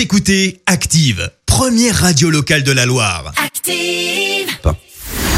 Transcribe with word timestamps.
Vous 0.00 0.04
écoutez 0.04 0.62
Active, 0.64 1.30
première 1.44 1.94
radio 1.94 2.30
locale 2.30 2.62
de 2.62 2.72
la 2.72 2.86
Loire. 2.86 3.34
Active. 3.36 4.48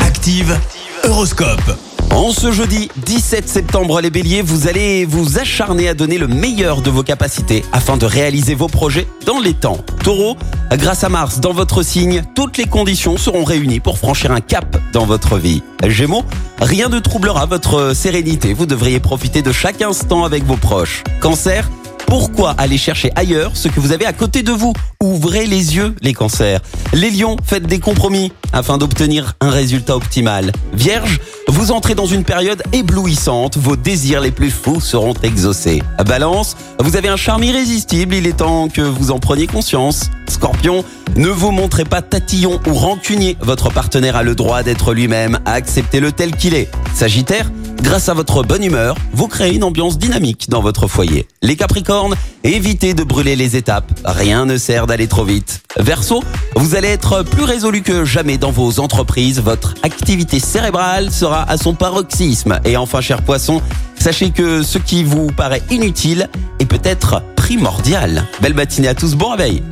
Active, 0.00 0.56
Horoscope. 1.02 1.76
En 2.10 2.30
ce 2.30 2.52
jeudi 2.52 2.88
17 3.04 3.48
septembre, 3.48 4.00
les 4.00 4.10
béliers, 4.10 4.40
vous 4.40 4.68
allez 4.68 5.04
vous 5.04 5.40
acharner 5.40 5.88
à 5.88 5.94
donner 5.94 6.16
le 6.16 6.28
meilleur 6.28 6.80
de 6.80 6.90
vos 6.90 7.02
capacités 7.02 7.64
afin 7.72 7.96
de 7.96 8.06
réaliser 8.06 8.54
vos 8.54 8.68
projets 8.68 9.08
dans 9.26 9.40
les 9.40 9.54
temps. 9.54 9.78
Taureau, 10.04 10.36
grâce 10.70 11.02
à 11.02 11.08
Mars 11.08 11.40
dans 11.40 11.52
votre 11.52 11.82
signe, 11.82 12.22
toutes 12.36 12.56
les 12.56 12.66
conditions 12.66 13.16
seront 13.16 13.42
réunies 13.42 13.80
pour 13.80 13.98
franchir 13.98 14.30
un 14.30 14.40
cap 14.40 14.76
dans 14.92 15.06
votre 15.06 15.38
vie. 15.38 15.64
Gémeaux, 15.88 16.22
rien 16.60 16.88
ne 16.88 17.00
troublera 17.00 17.46
votre 17.46 17.96
sérénité, 17.96 18.52
vous 18.52 18.66
devriez 18.66 19.00
profiter 19.00 19.42
de 19.42 19.50
chaque 19.50 19.82
instant 19.82 20.22
avec 20.22 20.44
vos 20.44 20.56
proches. 20.56 21.02
Cancer, 21.20 21.68
pourquoi 22.06 22.54
aller 22.58 22.78
chercher 22.78 23.10
ailleurs 23.16 23.52
ce 23.54 23.68
que 23.68 23.80
vous 23.80 23.92
avez 23.92 24.06
à 24.06 24.12
côté 24.12 24.42
de 24.42 24.52
vous 24.52 24.72
Ouvrez 25.00 25.46
les 25.46 25.76
yeux, 25.76 25.94
les 26.00 26.12
cancers. 26.12 26.60
Les 26.92 27.10
lions, 27.10 27.36
faites 27.44 27.66
des 27.66 27.80
compromis 27.80 28.32
afin 28.52 28.78
d'obtenir 28.78 29.34
un 29.40 29.50
résultat 29.50 29.96
optimal. 29.96 30.52
Vierge, 30.72 31.18
vous 31.48 31.72
entrez 31.72 31.94
dans 31.94 32.06
une 32.06 32.24
période 32.24 32.62
éblouissante, 32.72 33.56
vos 33.58 33.76
désirs 33.76 34.20
les 34.20 34.30
plus 34.30 34.50
fous 34.50 34.80
seront 34.80 35.14
exaucés. 35.22 35.82
Balance, 36.06 36.56
vous 36.78 36.96
avez 36.96 37.08
un 37.08 37.16
charme 37.16 37.44
irrésistible, 37.44 38.14
il 38.14 38.26
est 38.26 38.38
temps 38.38 38.68
que 38.68 38.82
vous 38.82 39.10
en 39.10 39.18
preniez 39.18 39.46
conscience. 39.46 40.10
Scorpion, 40.28 40.84
ne 41.16 41.28
vous 41.28 41.50
montrez 41.50 41.84
pas 41.84 42.00
tatillon 42.00 42.60
ou 42.66 42.74
rancunier, 42.74 43.36
votre 43.40 43.70
partenaire 43.70 44.16
a 44.16 44.22
le 44.22 44.34
droit 44.34 44.62
d'être 44.62 44.94
lui-même, 44.94 45.38
acceptez-le 45.44 46.12
tel 46.12 46.34
qu'il 46.36 46.54
est. 46.54 46.70
Sagittaire, 46.94 47.50
Grâce 47.82 48.08
à 48.08 48.14
votre 48.14 48.44
bonne 48.44 48.62
humeur, 48.62 48.96
vous 49.12 49.26
créez 49.26 49.54
une 49.54 49.64
ambiance 49.64 49.98
dynamique 49.98 50.48
dans 50.48 50.60
votre 50.60 50.86
foyer. 50.86 51.26
Les 51.42 51.56
Capricornes, 51.56 52.14
évitez 52.44 52.94
de 52.94 53.02
brûler 53.02 53.34
les 53.34 53.56
étapes. 53.56 53.92
Rien 54.04 54.46
ne 54.46 54.56
sert 54.56 54.86
d'aller 54.86 55.08
trop 55.08 55.24
vite. 55.24 55.62
Verseau, 55.78 56.22
vous 56.54 56.76
allez 56.76 56.88
être 56.88 57.22
plus 57.24 57.42
résolu 57.42 57.82
que 57.82 58.04
jamais 58.04 58.38
dans 58.38 58.52
vos 58.52 58.78
entreprises. 58.78 59.40
Votre 59.40 59.74
activité 59.82 60.38
cérébrale 60.38 61.10
sera 61.10 61.42
à 61.42 61.56
son 61.56 61.74
paroxysme. 61.74 62.60
Et 62.64 62.76
enfin, 62.76 63.00
cher 63.00 63.20
poisson, 63.22 63.60
sachez 63.98 64.30
que 64.30 64.62
ce 64.62 64.78
qui 64.78 65.02
vous 65.02 65.26
paraît 65.26 65.62
inutile 65.70 66.28
est 66.60 66.66
peut-être 66.66 67.22
primordial. 67.36 68.26
Belle 68.40 68.54
matinée 68.54 68.88
à 68.88 68.94
tous, 68.94 69.16
bon 69.16 69.30
réveil. 69.30 69.62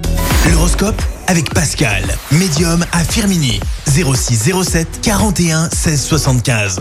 L'horoscope 0.51 1.01
avec 1.29 1.55
Pascal, 1.55 2.03
médium 2.33 2.85
à 2.93 3.05
Firmini. 3.05 3.61
0607 3.87 5.01
41 5.01 5.71
16 5.71 6.03
75. 6.03 6.81